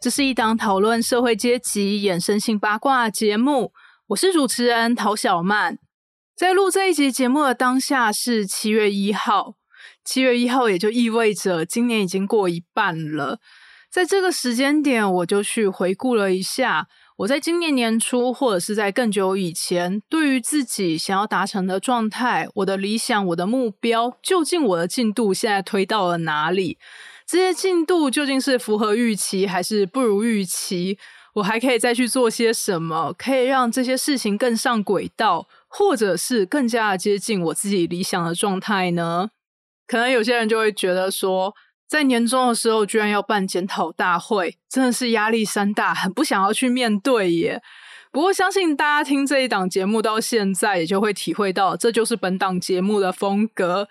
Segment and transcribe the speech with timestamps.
[0.00, 3.74] 这是一档讨论社会阶级衍生性八卦节目，
[4.06, 5.78] 我是主持人陶小曼。
[6.34, 9.56] 在录这一集节目的当下是七月一号，
[10.02, 13.40] 七月一号也就意味着今年已经过一半了。
[13.90, 16.88] 在这个时间点，我就去回顾了一下。
[17.18, 26.78] 我在今年年初，或者是在更久以前，对于自己想要达成的状态、我的理想、我的目标，究竟我的进度现在推到了哪里？
[27.30, 30.98] 这些进度究竟是符合预期还是不如预期？
[31.34, 39.30] 我还可以再去做些什么，可以让这些事情更上轨道，或者是更加接近我自己理想的状态呢？
[39.86, 41.54] 可能有些人就会觉得说。
[41.88, 47.60] 在年终的时候，居然要办检讨大会，真的是压力山大，很不想要去面对耶。
[48.12, 53.88] 不过，相信大家听这一档节目到现在，也就会体会到，这就是本档节目的风格。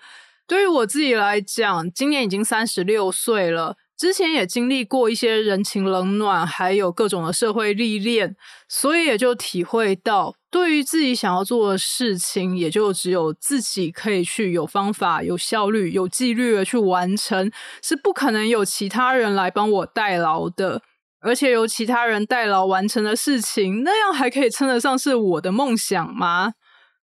[0.50, 3.76] 对于我自己来讲，今年已经三十六岁了。
[3.96, 8.34] 之前也经历过一些人情冷暖，还有各种的社会历练，
[8.68, 17.48] 所以也就体会到，对于自己想要做的事情，也就只有自己可以去有方法、有效率、有纪律的去完成，
[17.80, 20.82] 是不可能有其他人来帮我代劳的。
[21.20, 26.54] 而且由其他人代劳完成的事情，那样还可以称得上是我的梦想吗？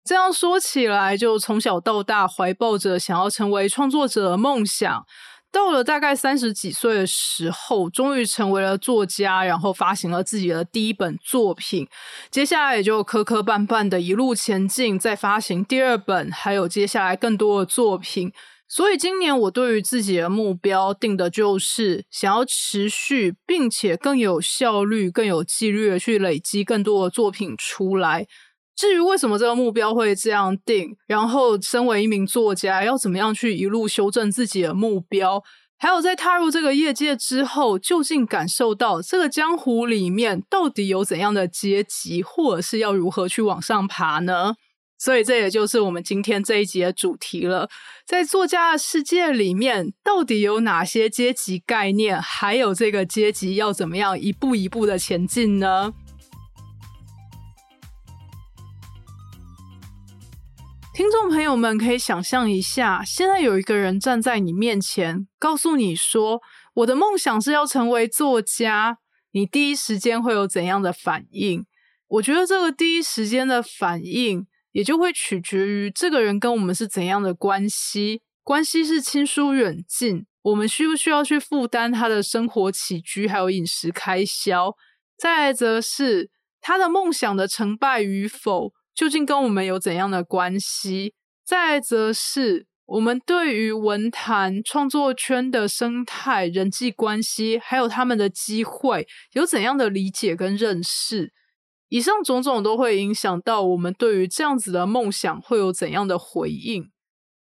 [0.07, 5.05] 这样说起来，就从小到大怀抱着想要成为创作者的梦想。
[5.51, 11.89] 到了大概三十几岁的时候，终于成为了作家，然后发行了自己的第一本作品。
[12.31, 18.33] 接下来也就磕磕绊绊的一路前进，再发行第二本，还有接下来更多的作品。
[18.69, 28.27] 所以今年我对于自己的目标定的就是想要持续，并且更有效率、更有纪律的去累积更多的作品出来。
[28.77, 35.43] 至于为什么这个目标会这样定，然后身为一名作家要怎么样去一路修正自己的目标，
[35.79, 44.55] 还有在踏入这个业界之后，究竟感受到这个江湖里面到底有怎样的阶级，或者是要如何去往上爬呢？
[44.99, 47.69] 所以这也就是我们今天这一集的主题了。
[48.07, 52.21] 在作家的世界里面，到底有哪些阶级概念？
[52.21, 55.93] 还有这个阶级要怎么样一步一步的前进呢？
[60.97, 66.41] 听众朋友们可以想象一下，现在有一个人站在你面前，告诉你说
[66.73, 68.97] ：“我的梦想是要成为作家。”
[69.33, 71.67] 你第一时间会有怎样的反应？
[72.09, 78.23] 我觉得这个第一时间的反应，也就会取决于这个人跟我们是怎样的关系。
[78.43, 84.75] 关系是亲疏远近，我们需不需要去负担他的生活起居，还有饮食开销？
[85.19, 86.31] 再来则是
[86.63, 88.73] 他的梦想的成败与否。
[88.97, 91.13] 究竟跟我们有怎样的关系？
[91.45, 101.35] 再则是我们对于文坛创作圈的生态、人际关系，还有他们的机会，有怎样的理解跟认识？
[101.91, 106.91] 以上种种都会影响到我们对于这样子的梦想会有怎样的回应。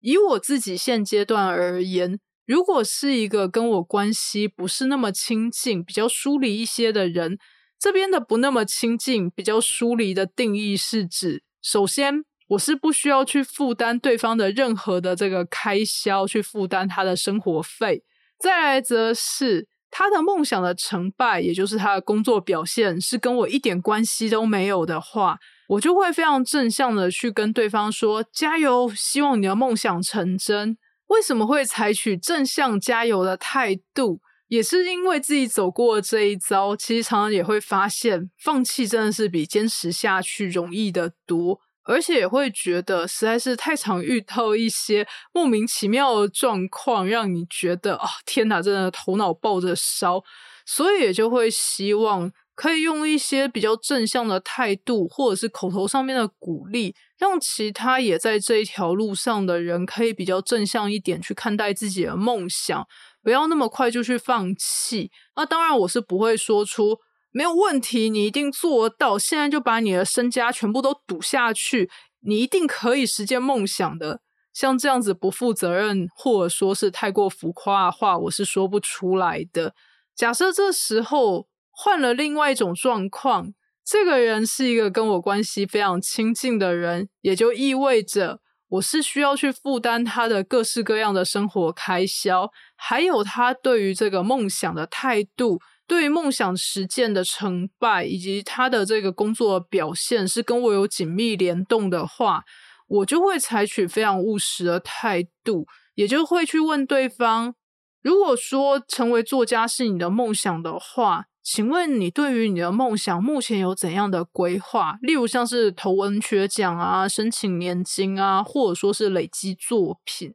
[0.01, 7.39] 以我自己现阶段而言，如果是一个跟我关系不是那么亲近、比较疏离一些的人。
[7.79, 17.99] 这边的不那么亲近、比较疏离的定义是指，首先我是不需要去负担对方的任何的这个开销，去负担他的生活费；
[18.37, 25.39] 再来则是他的梦想的成败，也就是他的工作表现是跟我一点关系都没有的话，
[25.69, 30.77] 我就会非常正向的去跟对方说：“加油，希望你的梦想成真。”
[31.07, 34.19] 为什么会采取正向加油的态度？
[34.49, 50.23] 也是因为自己走过这一遭，其实常常也会发现，放弃真的是比坚持下去容易的多，而且也会觉得实在是太常遇到一些莫名其妙的状况，让你觉得哦，天哪，真的头脑爆着烧，
[50.65, 62.85] 所以也就会希望可以用一些比较正向的态度，或者是口头上面的鼓励，让其他也在这一条路上的人可以比较正向一点去看待自己的梦想。
[63.23, 65.09] 不要那么快就去放弃。
[65.37, 66.99] 那当然，我是不会说出
[67.31, 69.17] 没有问题，你一定做到。
[69.17, 71.89] 现在就把你的身家全部都赌下去，
[72.23, 74.19] 你一定可以实现梦想的。
[74.53, 79.73] 像这样子不负责任，或者说是太过浮夸的话，我是说不出来的。
[80.13, 81.47] 假设这时候
[81.81, 83.53] 换了另外一种状况，
[83.85, 95.61] 这个人是一个跟我关系非常亲近的人，也就意味着我是需要去负担他的各式各样的生活开销，还有他对于这个梦想的态度。
[95.87, 102.43] 对于梦想实践的成败，以及他的这个工作表现是跟我有紧密联动的话，
[102.89, 105.65] 我就会采取非常务实的态度，
[105.95, 107.55] 也就会去问对方：
[108.03, 114.99] 如果说成为作家是你的梦想的话，请问你对于你的梦想目前有怎样的规划？
[115.01, 120.31] 例如像是投文学奖啊、申请年金啊，或者说是累积作品。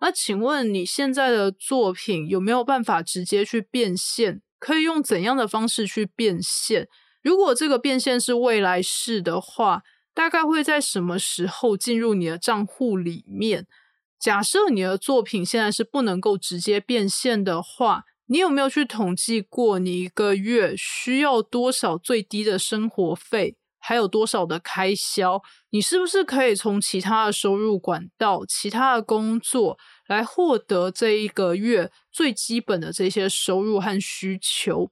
[0.00, 4.40] 那请问你现在的作品有没有办法直接去变现？
[4.58, 6.88] 可以用怎样的方式去变现？
[7.20, 9.82] 如果这个变现是未来式的话，
[10.14, 13.66] 大概会在什么时候进入你的账户里面？
[14.18, 25.42] 假设你的作品现在是不能够直接变现的话，你有没有去统计过你一个月需要多少最低的生活费，还有多少的开销？
[25.70, 29.78] 你是不是可以从其他的收入管道、其他的工作？
[30.06, 34.90] 来获得这一个月最基本的这些收入和需求，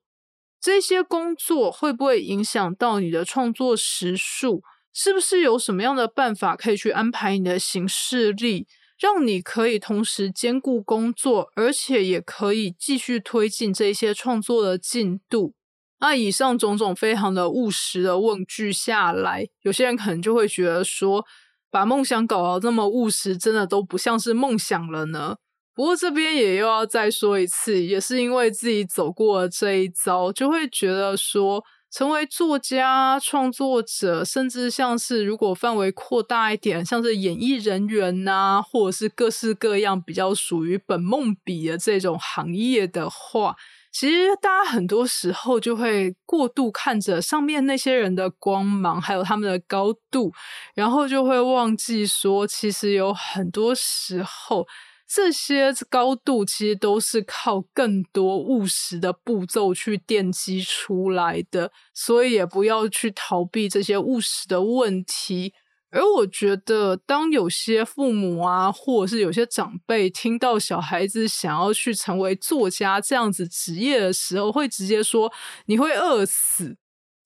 [0.61, 4.63] 这些工作会不会影响到你的创作时数？
[4.93, 8.67] 是不是有什么样的办法可以去安排你的行事历，
[8.99, 15.55] 让你可以同时兼顾工作，而且也可以继续推进这些创作的进度？
[16.01, 21.25] 那以上种种非常的务实的问句下来，有些人可能就会觉得说。
[21.69, 25.37] 把梦想搞到这么务实，真的都不像是梦想了呢。
[25.75, 31.63] 不过这边也又要再说一次，也是因为自己走过了这一遭，就会觉得说，
[31.97, 43.57] 成为作家、创作者，甚至像是如果范围扩大一点，像是演艺人员呐，或者是各式各样比较属于本梦比的这种行业的话。
[43.91, 50.31] 其实，大家很多时候就会过度看着上面那些人的光芒，还有他们的高度，
[50.75, 54.67] 然后就会忘记说，其实有很多时候，
[55.09, 65.55] 这些高度其实都是靠更多务实的步骤去奠基出来的，所以也不要去逃避这些务实的问题。
[65.91, 75.33] 而我觉得，当有些父母啊，或者是有些长辈听到小孩子想要去成为作家这样子职业的时候，会直接说
[75.67, 76.77] ：“你会饿死。”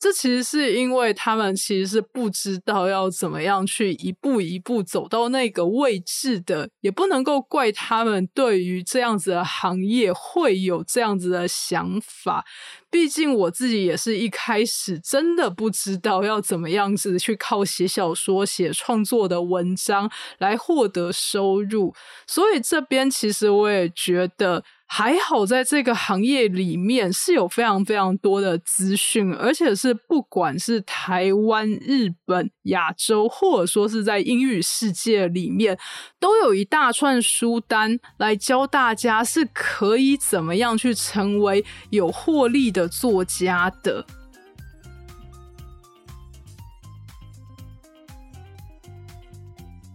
[0.00, 12.46] 这其实是因为他们其实是不知道要怎么样去一步一步走到那个位置的，也不能够怪他们对于这样子的行业会有这样子的想法。
[12.90, 21.94] 毕竟我自己也是一开始真的不知道要怎么样子去靠写小说、写创作的文章来获得收入，
[22.26, 24.64] 所以这边其实我也觉得。
[24.92, 35.78] 还好，在这个行业里面是有非常非常多的资讯，而且是不管是台湾、日本、亚洲，或者说是在英语世界里面，
[36.18, 44.04] 都有一大串书单来教大家是可以怎么样去成为有获利的的作家的。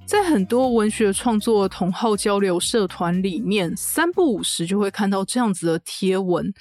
[0.05, 6.53] 在很多文学创作同好交流社团里面，三不五时就会看到这样子的贴文，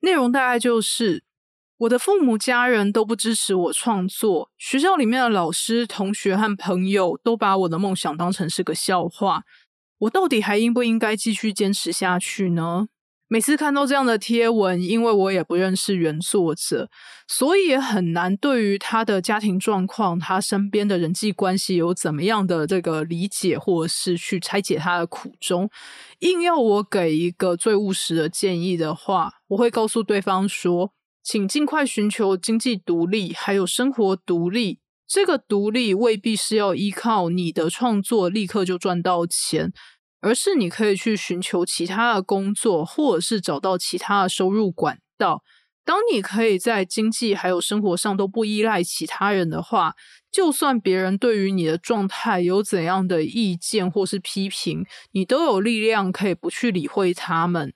[0.00, 1.24] 内容大概就是
[1.78, 9.42] 我的父母家人都不支持我创作，学校里面的老师、同学和朋友都把我的梦想当成是个笑话，
[10.00, 12.88] 我到底还应不应该继续坚持下去呢？
[13.32, 16.90] 每次看到这样的贴文，因为我也不认识原作者，
[17.26, 25.70] 所以也很难对于他的家庭状况、他身边的人际关系有怎么样的这个理解，或者是去拆解他的苦衷。
[26.18, 34.80] 硬要我给一个最务实的建议的话，我会告诉对方说：请尽快寻求经济独立，还有生活独立。
[35.08, 39.72] 这个独立未必是要依靠你的创作立刻就赚到钱。
[40.22, 45.42] 而是你可以去寻求其他的工作，或者是找到其他的收入管道。
[45.84, 49.96] 当你可以在经济还有生活上都不依赖其他人的话，
[50.30, 57.74] 就算别人对于你的状态有怎样的意见或是批评，你都有力量可以不去理会他们。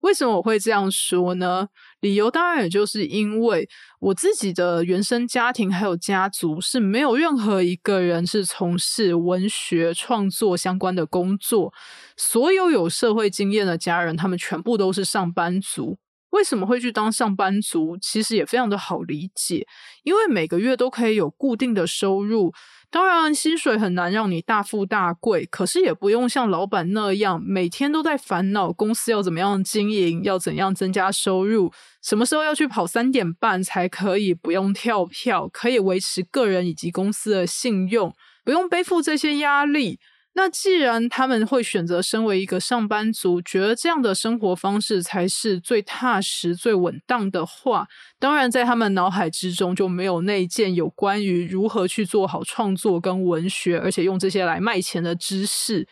[0.00, 1.68] 为什么我会这样说呢？
[2.06, 11.74] 理由当然也就是因为我自己的原生家庭还有家族是没有任何一个人是从事文学创作相关的工作，
[12.16, 15.98] 所有有社会经验的家人，他们全部都是上班族。
[16.30, 17.98] 为什么会去当上班族？
[18.00, 19.66] 其实也非常的好理解，
[20.04, 22.52] 因为每个月都可以有固定的收入。
[22.88, 38.14] 当然，薪水很难让你大富大贵，可是也不用像老板那样每天都在烦恼公司要怎么样经营，要怎样增加收入，什么时候要去跑三点半才可以不用跳票，可以维持个人以及公司的信用，
[38.44, 39.98] 不用背负这些压力。
[40.38, 47.88] 那既然他们会选择身为一个上班族，觉得这样的生活方式才是最踏实、最稳当的话，
[48.18, 55.88] 当然在他们脑海之中就没有那件有关于如何去做好创作跟文学，而且用这些来卖钱的知识。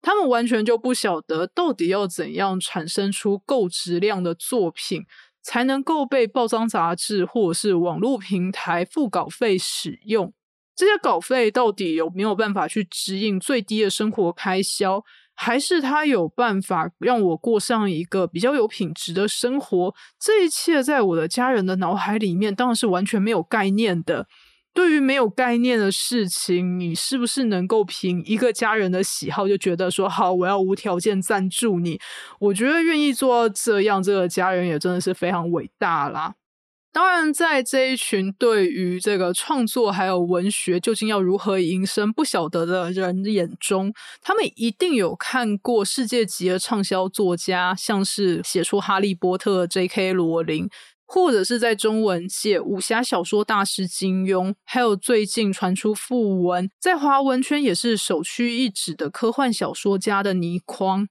[0.00, 5.04] 他们完全就不晓得到底要怎样产生出够质量的作品，
[5.42, 10.32] 才能够被报章杂志或者是网络平台付稿费使用。
[10.78, 15.02] 这些稿费到底有没有办法去支应最低的生活开销，
[15.34, 19.92] 还是他有办法让我过上一个比较有品质的生活？
[20.20, 24.28] 这一切在我的家人的脑海里面当然是完全没有概念的。
[24.72, 31.98] 对于没有概念的事情，你是不是能够凭一个家人的喜好就觉得说好，我要无条件赞助你？
[32.38, 36.36] 我觉得愿意做到这样，这个家人也真的是非常伟大啦。
[36.98, 50.12] 当然，在这一群对于这个创作还有文学究竟要如何营生不晓得的人眼中，他们一定有看过世界级的畅销作家，像是写出《哈利波特》J.K.
[50.12, 50.68] 罗琳，
[51.06, 61.06] 或者是在中文界武侠小说大师金庸，还有最近传出讣文，在华文圈也是首屈一指的科幻小说家的倪匡。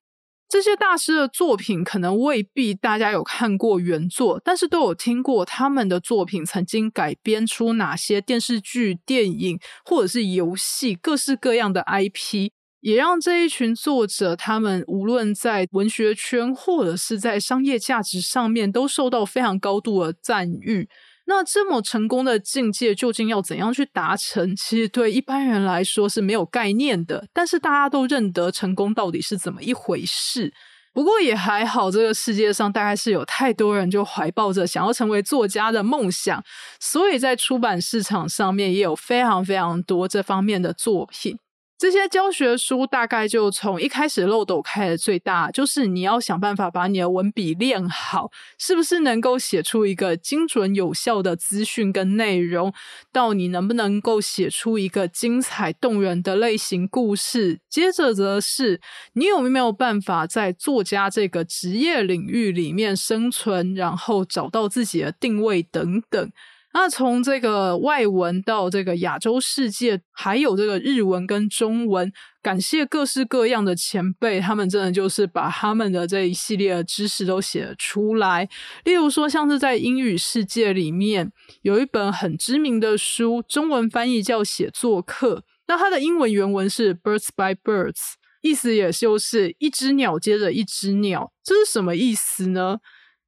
[0.50, 12.50] 这些大师的作品可能未必大家有看过原作，但是都有听过他们的作品曾经改编出哪些电视剧、电影或者是游戏，各式各样的 IP，
[12.80, 20.88] 也让这一群作者他们无论在文学圈或者是在商业价值上面都受到非常高度的赞誉。
[21.30, 24.56] 那这么成功的境界究竟要怎样去达成？
[24.56, 27.28] 其实对一般人来说是没有概念的。
[27.34, 30.54] 但是大家都认得成功到底是怎么一回事。
[30.94, 36.42] 不过也还好，这个世界上大概是有太多人就怀抱着想要成为作家的梦想，
[36.80, 41.38] 所以在出版市场上面也有非常非常多这方面的作品。
[41.78, 52.74] 这些教学书大概就从一开始漏斗开的最大，就是你要想办法把你的文笔练好，是不是能够写出一个精准有效的资讯跟内容，
[53.14, 58.82] 到你能不能够写出一个精彩动人的类型故事，接着则是
[59.14, 66.32] 你有没有办法在作家这个职业领域里面生存，然后找到自己的定位等等。
[66.80, 78.48] 那从这个外文到这个亚洲世界，还有这个日文跟中文，感谢各式各样的前辈，他们真的就是把他们的这一系列的知识都写了出来。
[78.84, 81.32] 例如说，像是在英语世界里面
[81.64, 91.34] 有一本很知名的书，中文翻译叫《写作课》，那它的英文原文是 “Birds by Birds”，意思也就是一只鸟接着一只鸟。
[91.44, 92.78] 这是什么意思呢？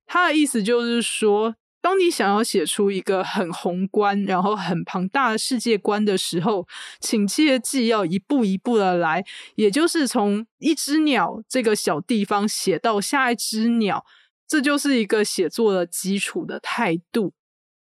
[0.06, 1.56] 它的意思就是说。
[1.82, 6.68] 当你想要写出一个很宏观、然后很庞大的世界观的时候，
[7.00, 9.24] 请切记要一步一步的来，
[9.56, 14.06] 也就是从一只鸟这个小地方写到下一只鸟，
[14.48, 17.34] 这就是一个写作的基础的态度。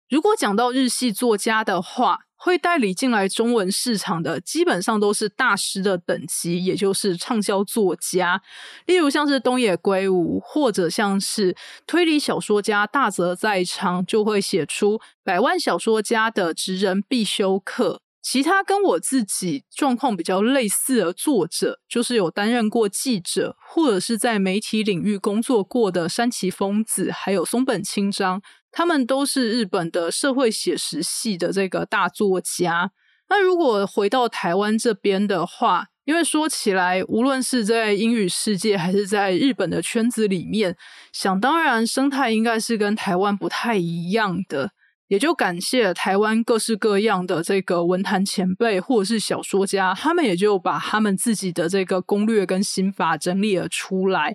[0.08, 8.42] 如果讲到日系作家的话，会代理进来中文市场的，基本上都是大师的等级，也就是畅销作家。
[8.84, 18.02] 例如像是东野圭吾，或者像是推理小说家大泽在昌，就会写出百万小说家的职人必修课。
[18.20, 28.42] 其他跟我自己状况比较类似的作者，就是有担任过记者，或者是在媒体领域工作过的山崎丰子，还有松本清张。
[28.74, 32.90] 他们都是日本的社会写实系的这个大作家。
[33.30, 40.76] 那如果回到台湾这边的话，因为说起来，无论是在英语世界还是在日本的圈子里面，
[41.12, 44.72] 想当然生态应该是跟台湾不太一样的。
[45.08, 54.34] 也就感谢台湾各式各样的这个文坛前辈或者是小说家，他们也就把他们自己的这个攻略跟心法整理了出来。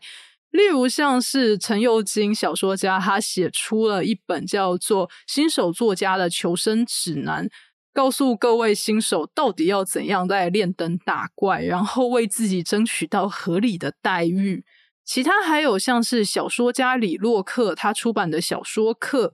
[0.52, 7.46] 例如，像是陈幼金小说家，他写出了一本叫做《新手作家的求生指南》，
[7.94, 14.66] 告诉各位新手到底要怎样在练灯打怪，然后为自己争取到合理的待遇。
[15.06, 19.34] 其他还有像是小说家李洛克他出版的小说课，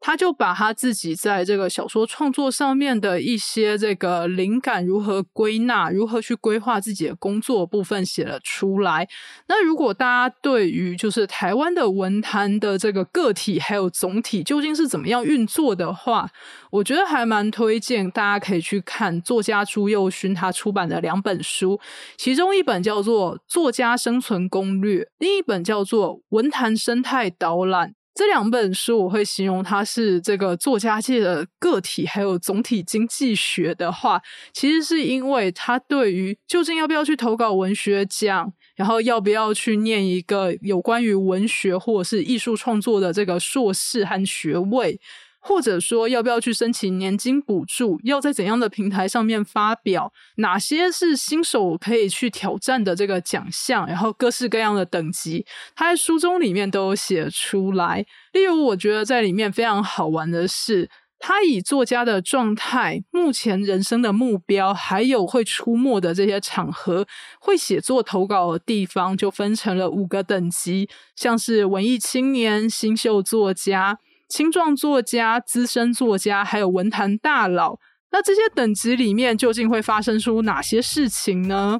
[0.00, 9.08] 他就把他自己在这个小说创作上面的一些这个灵感如何归纳，如何去规划自己的工作部分写了出来。
[9.48, 16.28] 那如果大家对于就是台湾的文坛的这个个体还有总体究竟是怎么样运作的话，
[16.70, 21.80] 我觉得还蛮推荐大家可以去看作家朱佑勋他出版的两本书，
[22.18, 27.90] 其中一本叫做《作家生存攻略》，另一本叫做《文坛生态导览》。
[28.14, 45.00] 这两本书我会形容它是这个作家界的个体，还有总体经济学的话，其实是因为他对于究竟要不要去投稿文学奖，然后要不要去念一个有关于文学或者是艺术创作的这个硕士和学位。
[45.46, 48.00] 或者说，要不要去申请年金补助？
[48.02, 50.10] 要在怎样的平台上面发表？
[50.36, 53.86] 哪些是新手可以去挑战的这个奖项？
[53.86, 55.44] 然后各式各样的等级，
[55.76, 58.06] 他在书中里面都有写出来。
[58.32, 67.06] 例如，我觉得在里面非常好玩的是，他以作家的状态、目前人生的目标，还有会出没的这些场合、
[67.38, 73.98] 会写作投稿的地方，就分成了五个等级，像是文艺青年、新秀作家。
[74.36, 77.78] 青壮作家、资深作家，还有文坛大佬，
[78.10, 81.78] 那这些等级里面究竟会发生出哪些事情呢？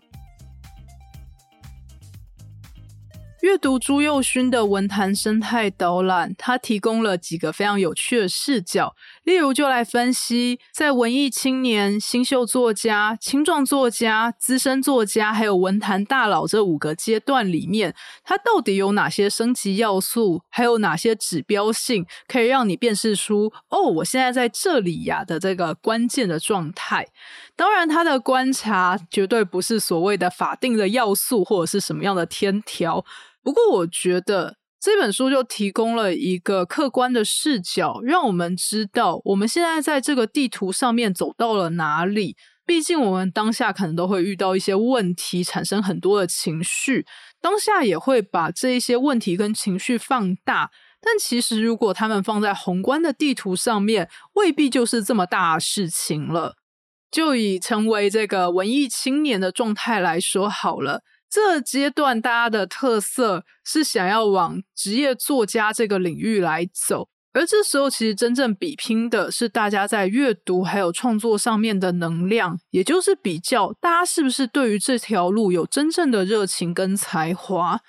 [3.45, 8.97] 阅读朱佑勋的文坛生态导览，他提供了几个非常有趣的视角。
[9.25, 27.07] 例如，就来分析在文艺青年、新秀作家、青壮作家、资深作家，还有文坛大佬这五个阶段里面，它到底有哪些升级要素，还有哪些指标性，可以让你辨识出哦，我现在在这里呀的这个关键的状态。
[27.57, 33.05] 当然，他的观察绝对不是所谓的法定的要素，或者是什么样的天条。
[33.43, 42.37] 不过，我觉得这本书就提供了一个客观的视角，让我们知道我们现在在这个地图上面走到了哪里。
[42.67, 47.07] 毕竟，我们当下可能都会遇到一些问题，产生很多的情绪，
[47.41, 50.71] 当下也会把这一些问题跟情绪放大。
[51.01, 56.57] 但其实，如果他们放在宏观的地图上面，未必就是这么大事情了。
[57.15, 61.05] 就以成为这个文艺青年的状态来说好了。
[61.31, 77.81] 这阶段大家的特色是想要往职业作家这个领域来走，而这时候其实真正比拼的是大家在阅读还有创作上面的能量，也就是比较大家是不是对于这条路有真正的热情跟才华。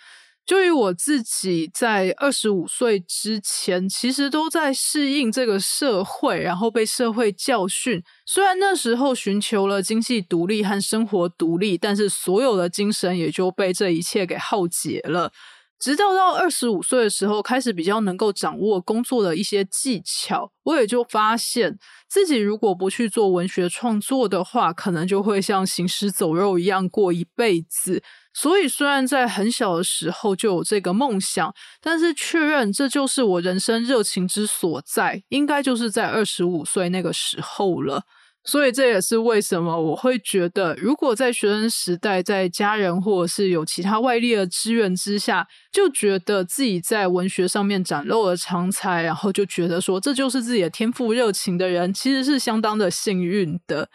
[0.45, 8.03] 就以我自己在二十五岁之前，其实都在适应这个社会，然后被社会教训。
[8.27, 15.31] 虽然那时候寻求了经济独立和生活独立，但是所有的精神也就被这一切给耗竭了。
[15.77, 28.01] 直到到二十五岁的时候，开始比较能够掌握工作的一些技巧，我也就发现自己如果不去做文学创作的话，可能就会像行尸走肉一样过一辈子。
[28.33, 38.03] 所以，虽然在很小的时候就有这个梦想，但是确认这就是我人生热情之所在，应该就是在二十五岁那个时候了。
[38.47, 53.89] 所以，这也是为什么我会觉得，如果在学生时代，在家人或者是有其他外力的支援之下，就觉得自己在文学上面展露了长才，然后就觉得说这就是自己的天赋热情的人，其实是相当的幸运的。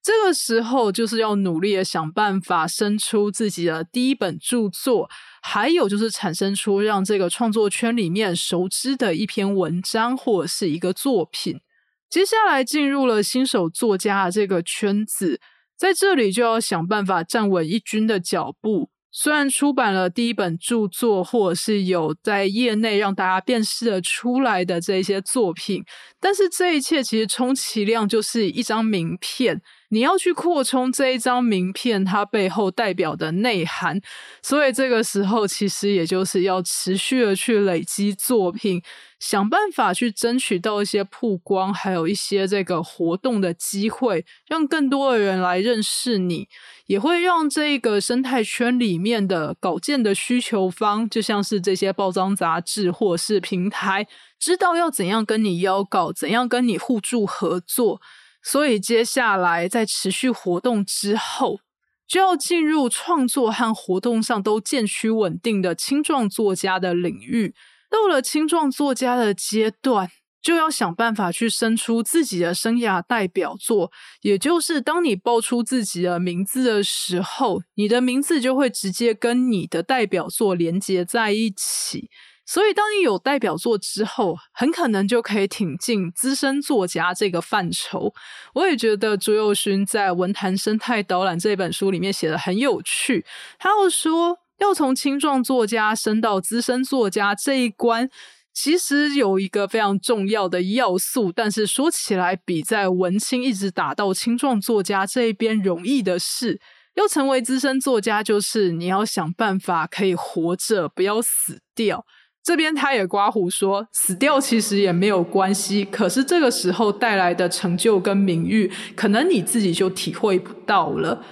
[0.00, 5.10] 这个时候就是要努力的想办法生出自己的第一本著作，
[5.42, 11.60] 还有就是产生出让这个创作圈里面熟知的一篇文章或者是一个作品。
[12.08, 15.40] 接下来进入了新手作家的这个圈子，
[15.76, 18.90] 在这里就要想办法站稳一军的脚步。
[19.10, 25.82] 虽然出版了第一本著作，或者是有在业内让大家辨识的出来的这些作品，
[26.20, 29.62] 但是这一切其实充其量就是一张名片。
[29.90, 34.00] 你要去扩充这一张名片，它背后代表的内涵，
[34.42, 38.82] 所以这个时候其实也就是要持续的去累积作品，
[39.20, 46.48] 想办法去争取到一些曝光，还有一些这个活动的机会，让更多的人来认识你，
[46.86, 54.06] 也会让这个生态圈里面的稿件的需求方，就像是这些报章杂志或是平台，
[54.38, 58.00] 知道要怎样跟你邀稿，怎样跟你互助合作。
[58.48, 61.58] 所以接下来在持续活动之后，
[62.06, 67.52] 就要进入创作和活动上都渐趋稳定的青壮作家的领域。
[67.90, 70.08] 到了青壮作家的阶段，
[70.40, 73.90] 就要想办法去生出自己的生涯代表作。
[74.20, 82.08] 也就是当你报出自己的名字的时候，你的名字就会直接跟你的代表作连接在一起。
[82.48, 88.14] 所以，当你有代表作之后，很可能就可以挺进资深作家这个范畴。
[88.54, 93.26] 我也觉得朱佑勋在《文坛生态导览》这本书里面写的很有趣。
[93.58, 98.08] 他又说，要从青壮作家升到资深作家这一关，
[98.54, 106.60] 其实有一个非常重要的要素，但是说起来比在文青一直打到青壮作家这一边容易的是，
[106.94, 112.06] 要成为资深作家，就是你要想办法可以活着，不要死掉。
[112.46, 121.24] 这边他也刮胡说，死掉其实也没有关系，可是这个时候带来的成就跟名誉，可能你自己就体会不到了。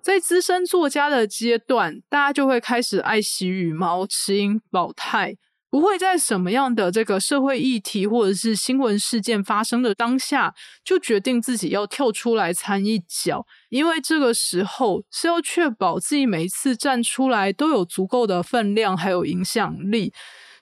[0.00, 5.34] 在资深作家的阶段，大家就会开始爱惜羽毛、持鹰保泰。
[5.70, 20.12] 不会在什么样的这个社会议题或者是新闻事件发生的当下，就决定自己要跳出来参一脚，因为这个时候是要确保自己每一次站出来都有足够的分量还有影响力，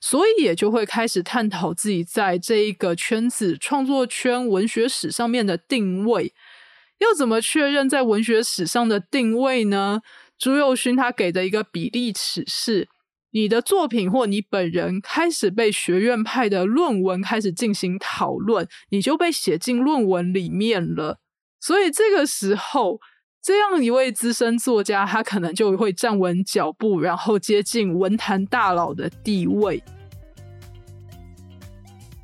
[0.01, 6.35] 所以也就会开始探讨自己在这一个圈子、创作圈、文学史上面的定位。
[6.99, 10.01] 要怎么确认在文学史上的定位呢？
[10.37, 12.89] 朱佑勋他给的一个比例尺是。
[13.37, 21.19] 你的作品或你本人开始被学院派的论文开始进行讨论，你就被写进论文里面了。
[21.61, 22.99] 所以这个时候，
[23.43, 29.85] 这样一位资深作家，他可能就会站稳脚步，然后接近文坛大佬的地位。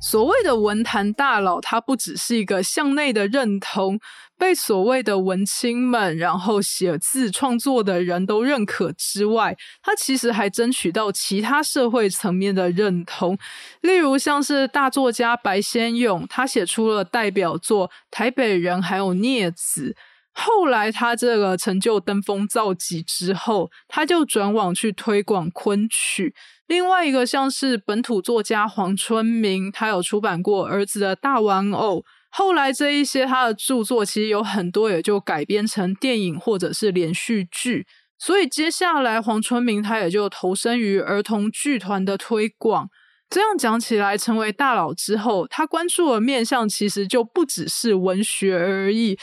[0.01, 3.99] 所谓的文坛大佬，他不只是一个向内的认同。
[4.43, 13.37] 被所谓的文青们，然后写字创作的人都认可之外，他其实还争取到其他社会层面的认同。
[13.79, 19.91] 例如，像是大作家白先勇，他写出了代表作《台北人》还有《镊子》。
[20.33, 26.35] 后来他这个成就登峰造极之后，他就转往去推广昆曲。
[26.67, 31.99] 另外一个像是本土作家黄春明，他有出版过《儿子的大玩偶》。
[32.35, 37.85] 后来这一些他的著作其实有很多也就改编成电影或者是连续剧，
[38.17, 42.89] 所以接下来黄春明他也就投身于儿童剧团的推广。
[43.29, 49.17] 这样讲起来，成为大佬之后，他关注的面向其实就不只是文学而已。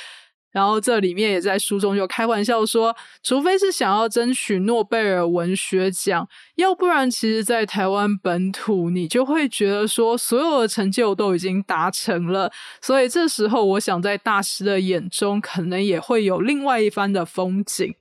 [0.53, 12.51] 然后这里面也在书中就开玩笑说，除非是想要争取诺贝尔文学奖，要不然其实，在台湾本土，你就会觉得说，所有的成就都已经达成了。
[12.81, 17.95] 所以这时候，我想在大师的眼中，可能也会有另外一番的风景。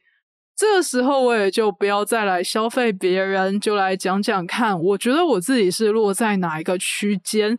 [0.55, 7.57] 这个时候，我也就不要再来消费别人，就来讲讲看，我觉得我自己是落在哪一个区间。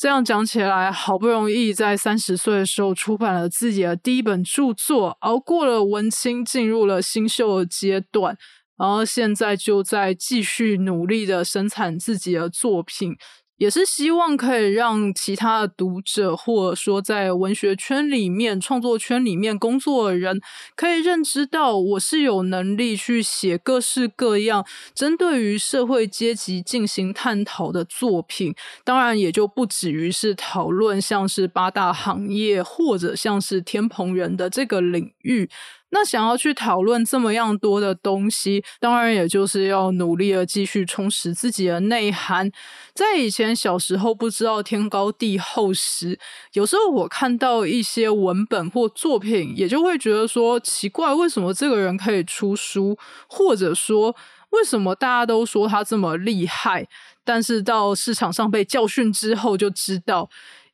[0.00, 8.34] 这样讲起来，好不容易在三十岁的时候出版了自己的第一本著作，熬过了文青，进入了新秀的阶段，
[8.78, 13.14] 然后现在就在继续努力的生产自己的作品。
[13.60, 20.40] 也是希望可以让其他的读者，或者说在文学圈里面、创作圈里面工作的人，
[20.74, 28.54] 可以认知到我是有能力去写各式各样针对于社会阶级进行探讨的作品。
[28.82, 35.50] 当然，也就不止于是讨论像是八大行业，或者像是天蓬人的这个领域。
[35.90, 42.50] 那想要去讨论这么样多的东西，当然也就是要努力的继续充实自己的内涵。
[42.94, 46.18] 在以前小时候不知道天高地厚时，
[46.52, 52.96] 有时候我看到一些文本或作品，也就会觉得说奇怪，为什么这个人可以出书，
[53.28, 54.14] 或者说
[54.50, 56.86] 为什么大家都说他这么厉害，
[57.24, 60.30] 但是到市场上被教训之后就知道。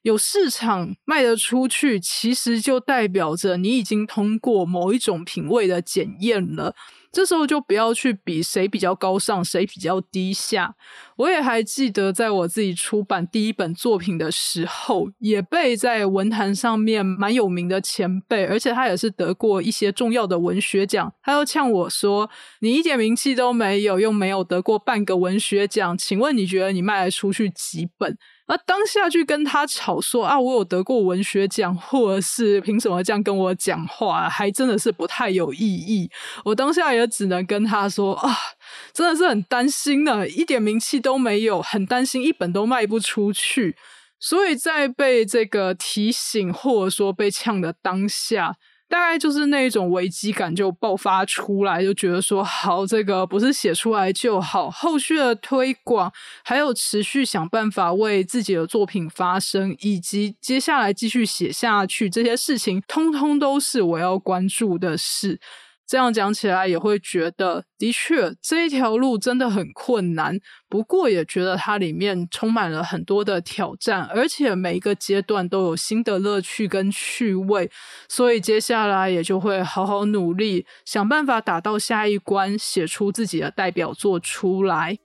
[0.07, 6.77] 有市场卖得出去，其实就代表着你已经通过某一种品味的检验了。
[7.11, 10.77] 这时候就不要去比谁比较高尚，谁比较低下。
[11.17, 22.31] 我也还记得，在我自己出版第一本作品的时候，也被在文坛上面蛮有名的前辈，而且他也是得过一些重要的文学奖，他又呛我说
[22.63, 36.09] ：“你一点名气都没有，又没有得过半个文学奖，请问你觉得你卖得出去几本？”而当下去跟他吵说啊，我有得过文学奖，或者是凭什么这样跟我讲话，还真的是不太有意义。
[36.45, 38.37] 我当下也只能跟他说啊，
[38.93, 43.77] 真的是很担心的，一点名气都没有，很担心一本都卖不出去。
[44.19, 48.57] 所以在被这个提醒或者说被呛的当下。
[48.89, 56.13] 大概就是那种危机感就爆发出来，就觉得说好，这个不是写出来就好，后续的推广，
[56.45, 65.41] 还有持续想办法为自己的作品发声，以及接下来继续写下去这些事情，通通都是我要关注的事。
[65.87, 70.39] 这样讲起来也会觉得，的确这一条路真的很困难。
[70.69, 77.71] 不过也觉得它里面充满了很多的挑战，而且每一个阶段都有新的乐趣跟趣味。
[78.09, 84.99] 所以接下来也就会好好努力，想办法打到下一关，写出自己的代表作出来。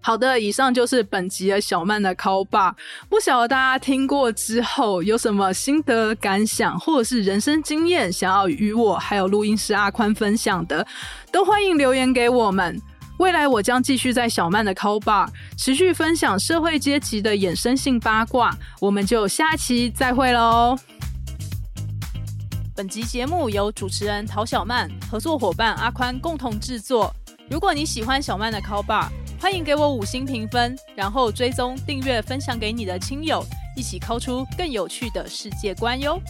[0.00, 2.72] 好的，以上就是本集的小曼的 call bar。
[3.08, 10.86] 不晓得大家听过之后有什么心得感想，或者是人生经验，想要与我还有录音师阿宽分享的，
[11.32, 12.80] 都欢迎留言给我们。
[13.18, 18.56] 未来我将继续在小曼的 call bar 持续分享社会阶级的衍生性八卦。
[18.78, 20.78] 我们就下期再会喽。
[22.76, 27.10] 本集节目由主持人陶小曼、合作伙伴阿宽共同制作。
[27.48, 29.08] 如果你喜欢小曼的 call bar，
[29.46, 36.20] 欢迎给我五星评分，然后追踪、订阅、分享给你的亲友，一起抠出更有趣的世界观哟。